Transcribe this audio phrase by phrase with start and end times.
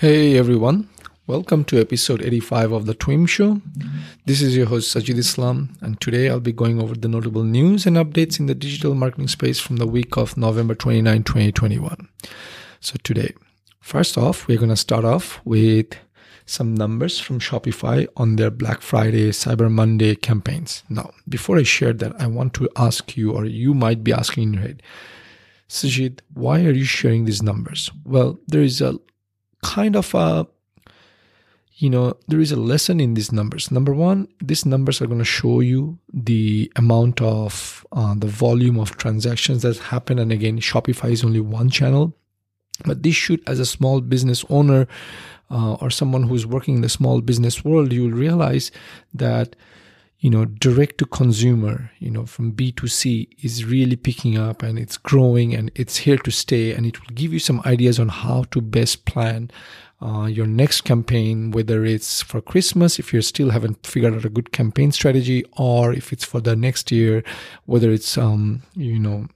[0.00, 0.88] Hey everyone,
[1.26, 3.60] welcome to episode 85 of The TWIM Show.
[4.24, 7.84] This is your host Sajid Islam, and today I'll be going over the notable news
[7.84, 12.08] and updates in the digital marketing space from the week of November 29, 2021.
[12.80, 13.34] So, today,
[13.82, 15.88] first off, we're going to start off with
[16.46, 20.82] some numbers from Shopify on their Black Friday, Cyber Monday campaigns.
[20.88, 24.44] Now, before I share that, I want to ask you, or you might be asking
[24.44, 24.82] in your head,
[25.68, 27.90] Sajid, why are you sharing these numbers?
[28.06, 28.98] Well, there is a
[29.62, 30.46] kind of a
[31.76, 33.70] you know there is a lesson in these numbers.
[33.70, 38.78] Number one these numbers are going to show you the amount of uh, the volume
[38.78, 40.18] of transactions that happen.
[40.18, 42.14] And again shopify is only one channel
[42.84, 44.86] but this should as a small business owner
[45.50, 48.70] uh, or someone who's working in the small business world you will realize
[49.12, 49.56] that
[50.20, 54.96] you know direct to consumer you know from b2c is really picking up and it's
[54.96, 58.44] growing and it's here to stay and it will give you some ideas on how
[58.50, 59.50] to best plan
[60.02, 64.30] uh, your next campaign whether it's for christmas if you still haven't figured out a
[64.30, 67.24] good campaign strategy or if it's for the next year
[67.64, 69.26] whether it's um you know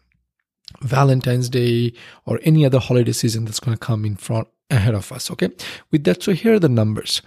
[0.83, 1.93] valentine's day
[2.27, 5.51] or any other holiday season that's going to come in front ahead of us okay?
[5.91, 7.23] With that so here are the numbers.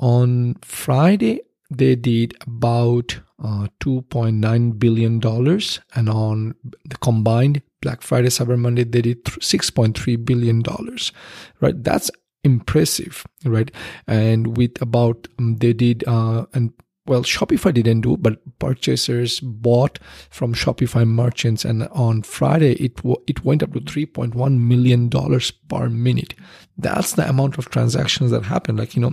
[0.00, 8.28] On friday they did about uh, 2.9 billion dollars and on the combined black friday
[8.28, 11.12] cyber monday they did 6.3 billion dollars
[11.60, 11.82] right?
[11.82, 12.10] That's
[12.44, 13.70] impressive right?
[14.06, 16.72] And with about um, they did uh, and
[17.06, 19.98] well shopify didn't do but purchasers bought
[20.30, 25.50] from shopify merchants and on friday it w- it went up to 3.1 million dollars
[25.50, 26.34] per minute.
[26.78, 29.12] That's the amount of transactions that happened like you know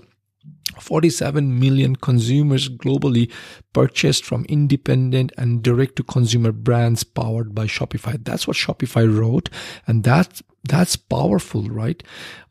[0.79, 3.31] 47 million consumers globally
[3.73, 8.23] purchased from independent and direct to consumer brands powered by Shopify.
[8.23, 9.49] That's what Shopify wrote.
[9.87, 12.03] And that, that's powerful, right?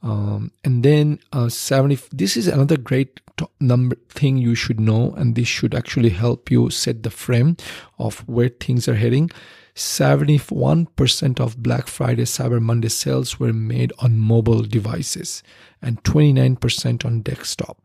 [0.02, 3.20] Um, and then, uh, 70, this is another great
[3.58, 5.12] number thing you should know.
[5.16, 7.56] And this should actually help you set the frame
[7.98, 9.30] of where things are heading.
[9.74, 15.42] 71% of Black Friday Cyber Monday sales were made on mobile devices
[15.82, 17.78] and 29% on desktop.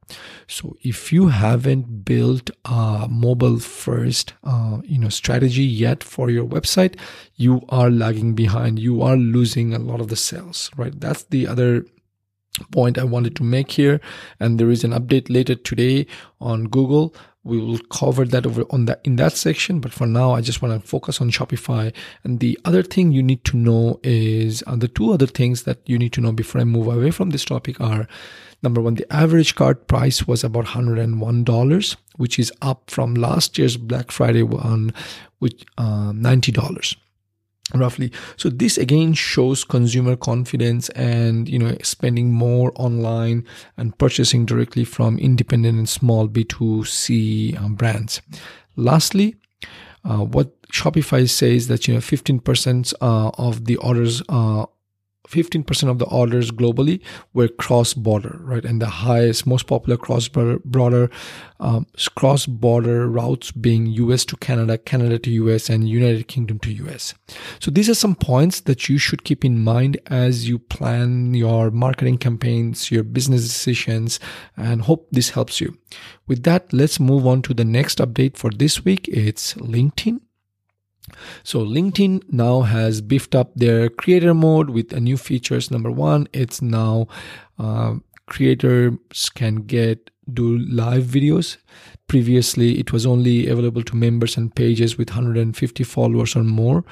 [0.48, 6.46] So if you haven't built a mobile first uh, you know strategy yet for your
[6.46, 7.00] website,
[7.36, 8.80] you are lagging behind.
[8.80, 11.00] You are losing a lot of the sales, right?
[11.00, 11.86] That's the other
[12.72, 14.00] point I wanted to make here.
[14.40, 16.08] And there is an update later today
[16.40, 19.80] on Google we will cover that over on that in that section.
[19.80, 21.94] But for now i just want to focus on shopify.
[22.24, 25.80] And the other thing you need to know is uh, the two other things that
[25.86, 28.08] you need to know before i move away from this topic are
[28.64, 33.78] number one the average cart price was about $101 which is up from last year's
[33.78, 34.92] black friday one
[35.40, 36.96] which uh, $90
[37.74, 38.12] roughly.
[38.38, 43.46] So this again shows consumer confidence and you know spending more online
[43.78, 48.22] and purchasing directly from independent and small b2c um, brands.
[48.76, 49.36] Lastly
[50.06, 54.66] uh, what shopify says that you know 15% uh, of the orders uh,
[55.28, 57.02] 15% of the orders globally
[57.34, 58.66] were cross-border, right?
[58.66, 61.10] And the highest, most popular cross-border,
[61.60, 67.14] um, cross-border routes being US to Canada, Canada to US, and United Kingdom to US.
[67.60, 71.72] So these are some points that you should keep in mind as you plan your
[71.72, 74.20] marketing campaigns, your business decisions,
[74.58, 75.78] and hope this helps you.
[76.28, 79.08] With that, let's move on to the next update for this week.
[79.08, 80.25] It's LinkedIn.
[81.44, 85.72] So LinkedIn now has beefed up their creator mode with a new features.
[85.72, 87.08] Number one, it's now
[87.60, 87.96] uh,
[88.28, 91.58] creators can get do live videos.
[92.08, 96.84] Previously, it was only available to members and pages with 150 followers or more,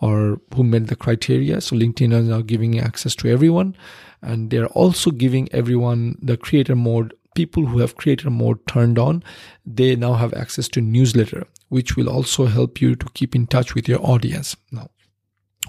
[0.00, 1.60] or who met the criteria.
[1.60, 3.76] So LinkedIn is now giving access to everyone,
[4.20, 9.22] and they're also giving everyone the creator mode people who have creator mode turned on,
[9.64, 13.74] they now have access to newsletter, which will also help you to keep in touch
[13.74, 14.56] with your audience.
[14.70, 14.90] Now,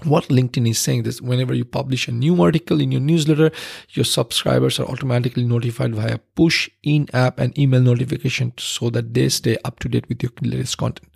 [0.02, 3.50] what LinkedIn is saying is whenever you publish a new article in your newsletter,
[3.90, 9.28] your subscribers are automatically notified via push in app and email notification so that they
[9.28, 11.10] stay up to date with your latest content.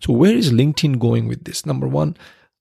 [0.00, 1.64] So, where is LinkedIn going with this?
[1.66, 2.16] Number one,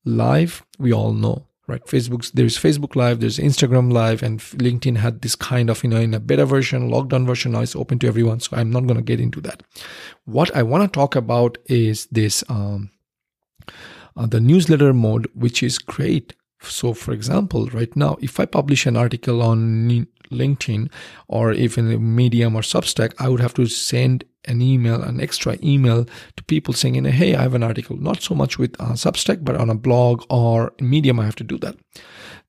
[0.06, 1.86] live, we all know right?
[1.86, 5.98] Facebook's there's facebook live there's instagram live and linkedin had this kind of you know
[5.98, 7.52] in a beta version lockdown version.
[7.52, 9.64] Now it's open to everyone so i'm not going to get into that.
[10.26, 12.90] What i want to talk about is this um,
[14.18, 16.34] uh, the newsletter mode which is great.
[16.62, 19.88] So for example right now if i publish an article on
[20.32, 20.90] linkedin
[21.28, 26.06] or even medium or substack i would have to send an email, an extra email
[26.36, 27.98] to people saying, hey, I have an article.
[27.98, 31.44] Not so much with uh, Substack, but on a blog or Medium, I have to
[31.44, 31.76] do that.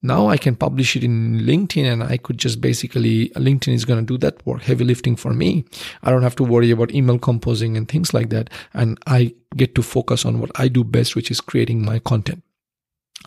[0.02, 4.04] Now I can publish it in LinkedIn and I could just basically, LinkedIn is going
[4.04, 5.64] to do that work, heavy lifting for me.
[6.02, 8.48] I don't have to worry about email composing and things like that.
[8.72, 12.42] And I get to focus on what I do best, which is creating my content.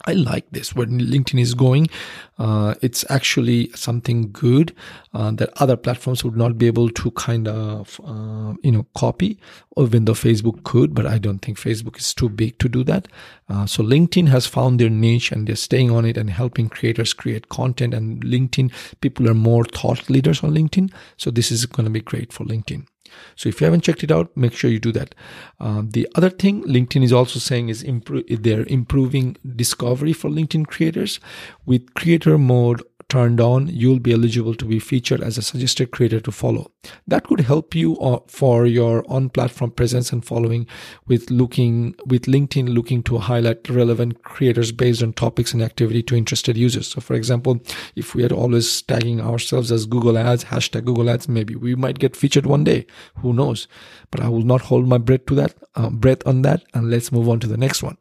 [0.06, 1.88] I like this where LinkedIn is going.
[2.36, 4.74] Uh, it's actually something good
[5.12, 9.38] uh, that other platforms would not be able to kind of, uh, you know, copy,
[9.78, 13.06] even though Facebook could, but I don't think Facebook is too big to do that.
[13.48, 17.14] Uh, so LinkedIn has found their niche and they're staying on it and helping creators
[17.14, 17.94] create content.
[17.94, 20.92] And LinkedIn, people are more thought leaders on LinkedIn.
[21.16, 22.86] So this is going to be great for LinkedIn.
[23.36, 25.14] So if you haven't checked it out, make sure you do that.
[25.60, 31.20] Um, the other thing LinkedIn is also saying is they're improving discovery for LinkedIn creators
[31.66, 32.82] with creator mode
[33.14, 36.72] turned on, you'll be eligible to be featured as a suggested creator to follow.
[37.06, 40.66] That could help you uh, for your on-platform presence and following
[41.06, 46.16] with looking with LinkedIn looking to highlight relevant creators based on topics and activity to
[46.16, 46.88] interested users.
[46.88, 47.60] So for example,
[47.94, 52.00] if we are always tagging ourselves as Google Ads, hashtag Google Ads, maybe we might
[52.00, 52.84] get featured one day.
[53.18, 53.68] Who knows?
[54.10, 56.64] But I will not hold my breath to that, uh, breath on that.
[56.74, 57.96] And let's move on to the next one.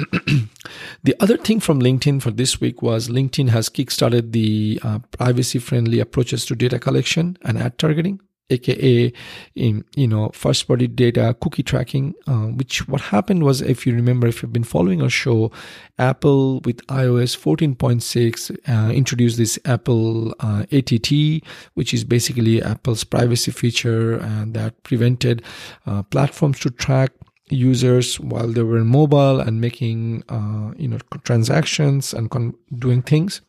[1.02, 5.58] the other thing from LinkedIn for this week was LinkedIn has kickstarted the uh, privacy
[5.58, 8.20] friendly approaches to data collection and ad targeting
[8.50, 9.12] aka
[9.54, 13.94] in you know first party data cookie tracking uh, which what happened was if you
[13.94, 15.50] remember if you've been following our show
[15.98, 21.00] apple with ios 14.6 uh, introduced this apple uh, att
[21.74, 25.42] which is basically apple's privacy feature and that prevented
[25.86, 27.12] uh, platforms to track
[27.50, 33.40] users while they were mobile and making uh, you know transactions and con- doing things.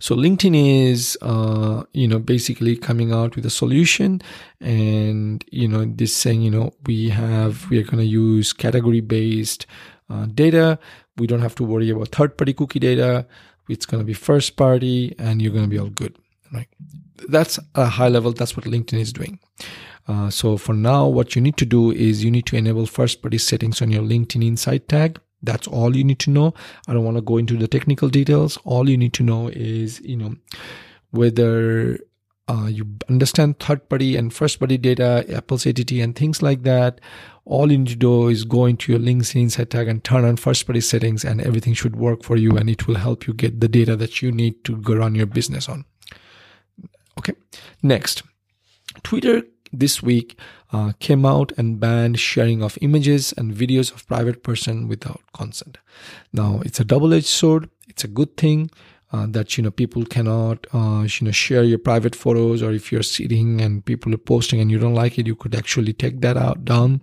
[0.00, 0.54] So linkedin
[0.90, 4.20] is uh, you know basically coming out with a solution
[4.60, 9.00] and you know this saying you know we have we are going to use category
[9.00, 9.66] based
[10.10, 10.78] uh, data.
[11.16, 13.26] We don't have to worry about third party cookie data.
[13.68, 16.16] It's going to be first party and you're going to be all good
[16.52, 16.68] right?
[17.28, 19.38] That's a high level that's what linkedin is doing
[20.08, 23.22] uh, so for now, what you need to do is you need to enable first
[23.22, 25.20] party settings on your LinkedIn Insight tag.
[25.42, 26.54] That's all you need to know.
[26.86, 28.56] I don't want to go into the technical details.
[28.64, 30.36] All you need to know is, you know,
[31.10, 31.98] whether
[32.48, 37.00] uh, you understand third party and first party data, Apple's ATT and things like that.
[37.44, 40.36] All you need to do is go into your LinkedIn Insight tag and turn on
[40.36, 43.60] first party settings and everything should work for you and it will help you get
[43.60, 45.84] the data that you need to run your business on.
[47.18, 47.34] Okay.
[47.82, 48.22] Next,
[49.02, 50.38] Twitter this week
[50.72, 55.78] uh, came out and banned sharing of images and videos of private person without consent.
[56.32, 57.70] Now it's a double-edged sword.
[57.88, 58.70] It's a good thing
[59.12, 62.90] uh, that you know people cannot uh, you know share your private photos, or if
[62.90, 66.20] you're sitting and people are posting and you don't like it, you could actually take
[66.20, 67.00] that out down.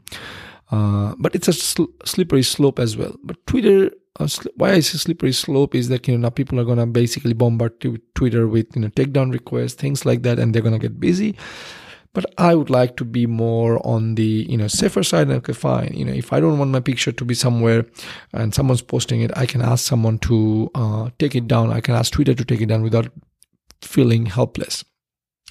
[0.72, 3.16] Uh, but it's a sl- slippery slope as well.
[3.24, 6.66] But Twitter uh, why I say slippery slope is that you know now people are
[6.66, 7.80] gonna basically bombard
[8.14, 11.36] Twitter with you know takedown requests, things like that, and they're gonna get busy
[12.14, 15.30] but I would like to be more on the you know safer side.
[15.30, 15.94] Okay, fine.
[15.94, 17.86] You know, if I don't want my picture to be somewhere
[18.32, 21.72] and someone's posting it, I can ask someone to uh, take it down.
[21.72, 23.12] I can ask Twitter to take it down without
[23.82, 24.86] feeling helpless.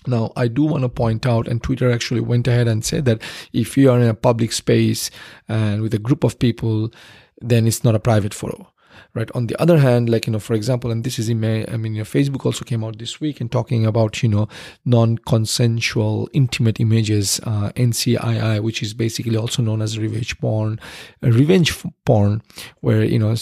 [0.07, 3.23] Now, I do want to point out, and Twitter actually went ahead and said that
[3.53, 5.11] if you are in a public space
[5.49, 6.93] and with a group of people,
[7.41, 8.72] then it's not a private photo
[9.15, 9.31] right?
[9.35, 11.95] On the other hand like you know for example and this is in i mean
[11.95, 14.49] your facebook also came out this week and talking about you know
[14.85, 20.79] non-consensual intimate images uh, ncii which is basically also known as revenge porn
[21.23, 22.43] uh, revenge porn
[22.81, 23.35] where you know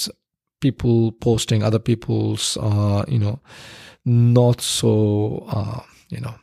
[0.60, 3.40] people posting other people's uh, you know
[4.04, 6.34] not so uh, you know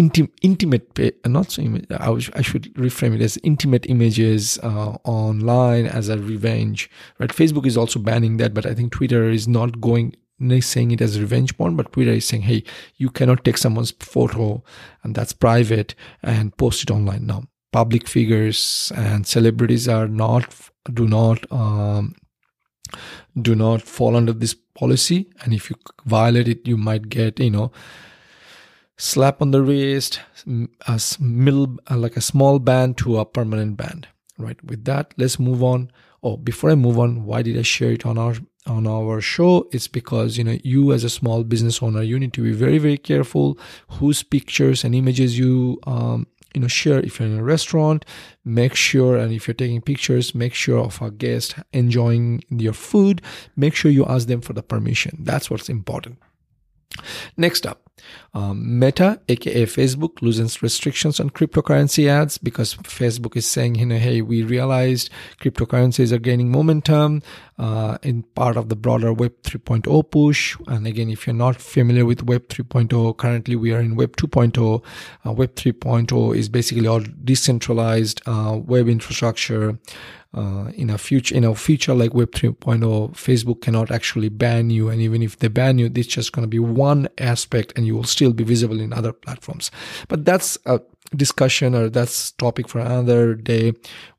[0.00, 0.84] intim- intimate,
[1.26, 6.90] not so, I, I should reframe it as intimate images uh, online as a revenge,
[7.18, 7.30] right?
[7.30, 10.16] Facebook is also banning that, but I think Twitter is not going
[10.60, 12.64] saying it as revenge porn, but Twitter is saying, hey,
[12.96, 14.62] you cannot take someone's photo
[15.02, 17.26] and that's private and post it online.
[17.26, 17.42] Now,
[17.72, 22.14] public figures and celebrities are not, do not, um,
[23.42, 25.30] do not fall under this policy.
[25.42, 25.76] And if you
[26.06, 27.70] violate it, you might get, you know,
[29.00, 30.20] slap on the wrist,
[30.86, 34.06] a middle, uh, like a small band to a permanent band.
[34.38, 34.62] Right.
[34.64, 35.90] With that, let's move on.
[36.22, 38.34] Oh, before I move on, why did I share it on our
[38.66, 39.68] on our show?
[39.72, 42.78] It's because you know you as a small business owner, you need to be very
[42.78, 47.00] very careful whose pictures and images you um, you know share.
[47.00, 48.04] If you're in a restaurant,
[48.44, 53.20] make sure, and if you're taking pictures, make sure of a guest enjoying your food.
[53.56, 55.18] Make sure you ask them for the permission.
[55.20, 56.18] That's what's important.
[57.36, 57.89] Next up,
[58.34, 63.98] um, Meta, aka Facebook, loosens restrictions on cryptocurrency ads because Facebook is saying, you know,
[63.98, 67.22] hey, we realized cryptocurrencies are gaining momentum.
[67.60, 70.56] Uh, in part of the broader Web 3.0 push.
[70.66, 74.82] And again, if you're not familiar with Web 3.0, currently we are in Web 2.0.
[75.26, 79.78] Uh, Web 3.0 is basically all decentralized uh, web infrastructure.
[80.32, 82.78] Uh, in a future in a future like web 3.0
[83.16, 86.48] facebook cannot actually ban you and even if they ban you it's just going to
[86.48, 89.72] be one aspect and you will still be visible in other platforms
[90.06, 90.80] but that's a
[91.16, 93.72] discussion or that's topic for another day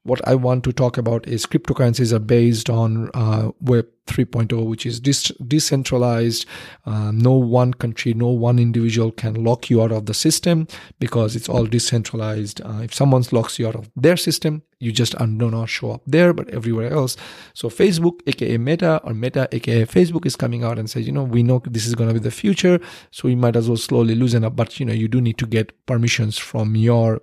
[0.04, 4.86] what i want to talk about is cryptocurrencies are based on uh, web 3.0 which
[4.86, 6.46] is dis- decentralized
[6.86, 10.68] uh, no one country no one individual can lock you out of the system
[11.00, 12.62] because it's all decentralized.
[12.62, 16.02] Uh, if someone locks you out of their system you just do not show up
[16.08, 17.16] there but everywhere else.
[17.54, 21.24] So facebook aka meta or meta aka facebook is coming out and says you know
[21.24, 22.80] we know this is going to be the future
[23.12, 25.46] so we might as well slowly loosen up but you know you do need to
[25.46, 27.22] get permissions from your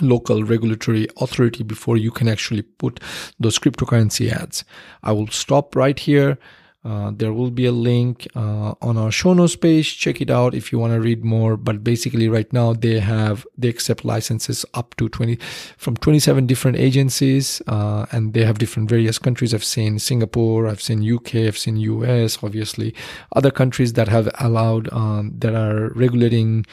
[0.00, 3.00] local regulatory authority before you can actually put
[3.40, 4.64] those cryptocurrency ads.
[5.02, 6.38] I will stop right here.
[6.84, 9.98] Uh, there will be a link uh, on our show notes page.
[9.98, 11.56] Check it out if you want to read more.
[11.56, 15.36] But basically, right now they have they accept licenses up to twenty
[15.76, 19.52] from twenty seven different agencies, uh, and they have different various countries.
[19.52, 22.38] I've seen Singapore, I've seen UK, I've seen US.
[22.44, 22.94] Obviously,
[23.34, 26.64] other countries that have allowed um, that are regulating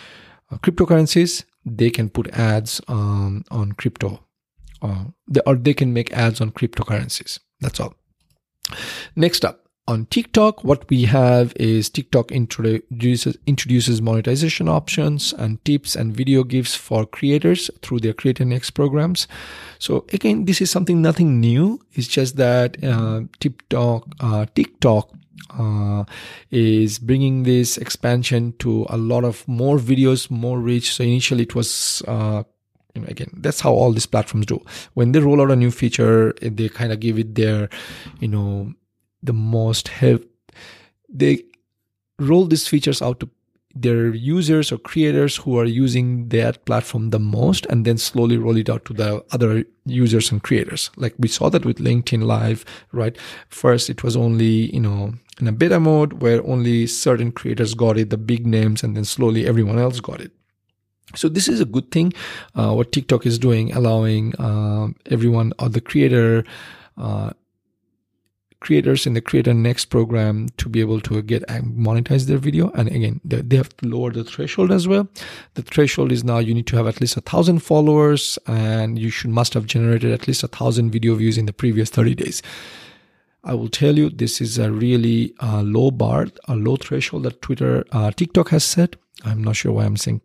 [0.52, 4.20] uh, cryptocurrencies they can put ads um, on crypto
[4.82, 7.94] uh, they, or they can make ads on cryptocurrencies that's all
[9.16, 15.96] next up on TikTok, what we have is TikTok introduces, introduces monetization options and tips
[15.96, 19.28] and video gifts for creators through their Creator Next programs.
[19.78, 21.82] So again, this is something nothing new.
[21.94, 25.12] It's just that uh, TikTok, uh, TikTok
[25.58, 26.04] uh,
[26.52, 30.94] is bringing this expansion to a lot of more videos, more reach.
[30.94, 32.44] So initially it was, uh,
[32.94, 34.64] you know, again, that's how all these platforms do.
[34.94, 37.70] When they roll out a new feature, they kind of give it their,
[38.20, 38.74] you know,
[39.22, 40.24] the most help.
[41.10, 41.44] They
[42.20, 43.30] roll these features out to
[43.76, 48.56] their users or creators who are using that platform the most and then slowly roll
[48.56, 50.90] it out to the other users and creators.
[50.96, 52.64] Like we saw that with linkedin live
[52.94, 53.18] right?
[53.50, 57.98] First it was only you know in a beta mode where only certain creators got
[57.98, 60.32] it the big names and then slowly everyone else got it.
[61.14, 62.14] So this is a good thing
[62.56, 66.46] uh, what tiktok is doing allowing uh, everyone or the creator
[66.98, 67.32] uh,
[68.66, 72.72] creators in the creator next program to be able to get monetize their video.
[72.72, 75.08] And again they have to lower the threshold as well.
[75.54, 79.10] The threshold is now you need to have at least a thousand followers and you
[79.10, 82.42] should must have generated at least a thousand video views in the previous 30 days.
[83.44, 87.44] I will tell you this is a really uh, low bar, a low threshold that
[87.44, 88.96] Twitter, uh, TikTok has set.
[89.24, 90.22] I'm not sure why I'm saying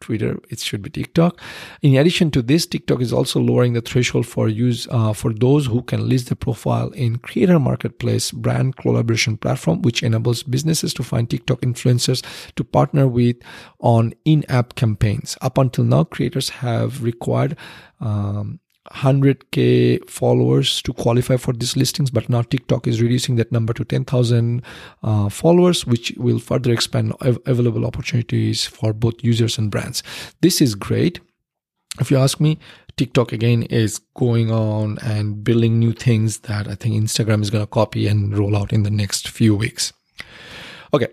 [0.00, 1.40] Twitter, it should be TikTok.
[1.82, 5.66] In addition to this, TikTok is also lowering the threshold for use uh, for those
[5.66, 11.02] who can list their profile in Creator Marketplace brand collaboration platform, which enables businesses to
[11.02, 12.22] find TikTok influencers
[12.56, 13.36] to partner with
[13.80, 15.38] on in-app campaigns.
[15.40, 17.56] Up until now, creators have required
[18.00, 18.60] um,
[18.92, 23.84] 100k followers to qualify for these listings but now tiktok is reducing that number to
[23.84, 24.62] 10000
[25.02, 30.02] uh, followers which will further expand av- available opportunities for both users and brands.
[30.42, 31.20] This is great.
[31.98, 32.58] If you ask me
[32.96, 37.62] tiktok again is going on and building new things that i think instagram is going
[37.62, 39.92] to copy and roll out in the next few weeks.
[40.92, 41.08] Okay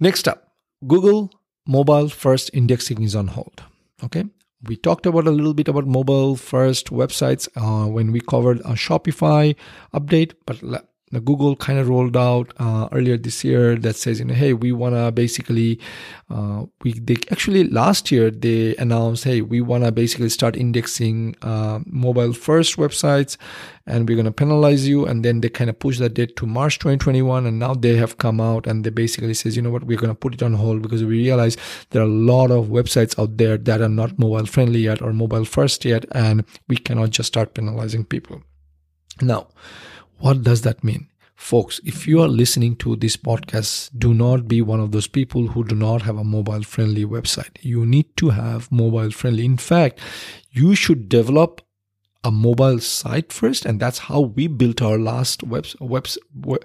[0.00, 0.54] next up
[0.86, 1.30] google
[1.66, 3.62] mobile first indexing is on hold.
[4.02, 4.24] Okay
[4.64, 8.74] we talked about a little bit about mobile first websites uh, when we covered a
[8.74, 9.56] Shopify
[9.92, 10.62] update, but
[11.12, 14.54] the Google kind of rolled out uh, earlier this year that says, you know, hey,
[14.54, 15.78] we want to basically,
[16.30, 21.36] uh, we they actually last year they announced, hey, we want to basically start indexing
[21.42, 23.36] uh, mobile first websites,
[23.86, 25.04] and we're going to penalize you.
[25.04, 28.16] And then they kind of push that date to March 2021, and now they have
[28.16, 30.54] come out and they basically says, you know what, we're going to put it on
[30.54, 31.58] hold because we realize
[31.90, 35.12] there are a lot of websites out there that are not mobile friendly yet or
[35.12, 38.42] mobile first yet, and we cannot just start penalizing people.
[39.20, 39.48] Now
[40.22, 41.08] what does that mean?
[41.34, 45.48] Folks, if you are listening to this podcast, do not be one of those people
[45.48, 47.56] who do not have a mobile friendly website.
[47.60, 49.44] You need to have mobile friendly.
[49.44, 49.98] In fact,
[50.52, 51.60] you should develop
[52.22, 53.64] a mobile site first.
[53.66, 56.64] And that's how we built our last webs, web, web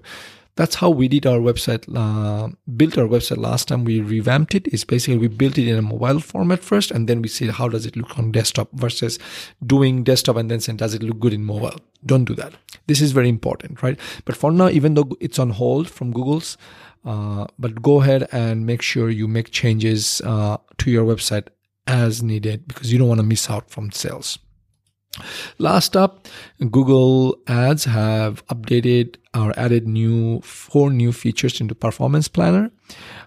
[0.57, 3.85] that's how we did our website uh, built our website last time.
[3.85, 4.67] We revamped it.
[4.67, 7.69] Is basically we built it in a mobile format first and then we see how
[7.69, 9.19] does it look on desktop versus
[9.65, 11.79] doing desktop and then saying does it look good in mobile?
[12.05, 12.53] Don't do that.
[12.87, 13.99] This is very important right?
[14.25, 16.57] But for now even though it's on hold from google's
[17.05, 21.47] uh, but go ahead and make sure you make changes uh, to your website
[21.85, 24.39] as needed because you don't want to miss out from sales
[25.57, 26.27] Last up,
[26.71, 32.71] Google Ads have updated or added new four new features into Performance Planner.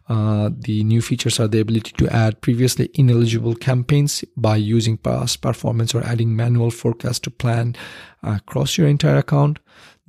[0.09, 5.41] Uh, the new features are the ability to add previously ineligible campaigns by using past
[5.41, 7.77] performance or adding manual forecast to plan
[8.23, 9.59] across your entire account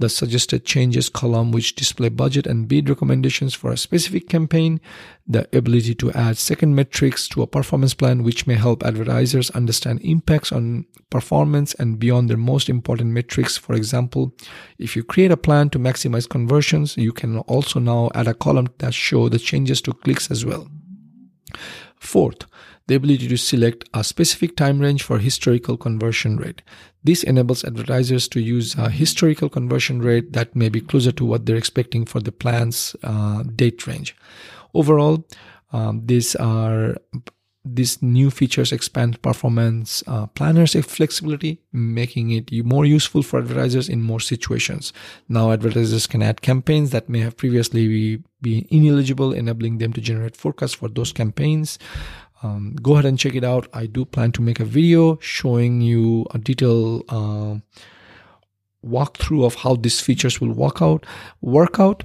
[0.02, 4.82] the suggested changes column which display budget and bid recommendations for a specific campaign,
[5.26, 10.02] the ability to add second metrics to a performance plan which may help advertisers understand
[10.02, 13.58] impacts on performance and beyond their most important metrics.
[13.58, 14.34] For example,
[14.78, 18.68] if you create a plan to maximize conversions, you can also now add a column
[18.80, 20.68] that show the changes to clicks as well.
[22.00, 22.46] Fourth,
[22.88, 26.62] the ability to select a specific time range for historical conversion rate.
[27.04, 31.46] This enables advertisers to use a historical conversion rate that may be closer to what
[31.46, 34.16] they're expecting for the plan's uh, date range.
[34.74, 35.26] Overall,
[35.74, 36.98] um, these are
[37.64, 44.02] these new features expand performance uh, planners flexibility, making it more useful for advertisers in
[44.02, 44.94] more situations.
[45.30, 50.36] Now, advertisers can add campaigns that may have previously been ineligible, enabling them to generate
[50.36, 51.78] forecasts for those campaigns.
[52.44, 53.68] Um, go ahead and check it out.
[53.74, 57.56] I do plan to make a video showing you a detailed uh,
[58.86, 61.06] walkthrough of how these features will work out.
[61.42, 62.04] Work out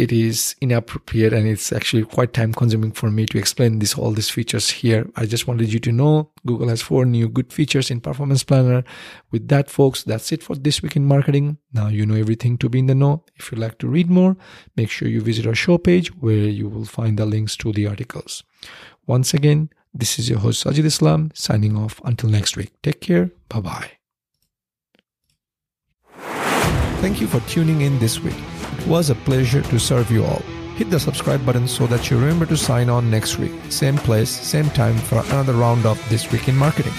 [0.00, 4.12] it is inappropriate and it's actually quite time consuming for me to explain this all
[4.12, 5.06] these features here.
[5.14, 8.82] I just wanted you to know Google has four new good features in Performance Planner.
[9.30, 11.58] With that, folks, that's it for this week in marketing.
[11.74, 13.24] Now you know everything to be in the know.
[13.36, 14.38] If you'd like to read more,
[14.74, 17.86] make sure you visit our show page where you will find the links to the
[17.86, 18.42] articles.
[19.10, 22.70] Once again, this is your host Sajid Islam signing off until next week.
[22.80, 23.32] Take care.
[23.48, 23.90] Bye bye.
[27.02, 28.38] Thank you for tuning in this week.
[28.78, 30.44] It was a pleasure to serve you all.
[30.76, 33.50] Hit the subscribe button so that you remember to sign on next week.
[33.68, 36.94] Same place, same time for another round of This Week in Marketing.